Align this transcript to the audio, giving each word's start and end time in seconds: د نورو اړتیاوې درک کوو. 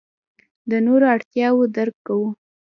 د 0.69 0.71
نورو 0.85 1.05
اړتیاوې 1.15 1.65
درک 1.75 1.95
کوو. 2.07 2.27